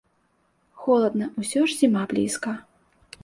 Холадна 0.85 1.27
ўсё 1.45 1.61
ж, 1.67 1.77
зіма 1.81 2.03
блізка. 2.13 2.57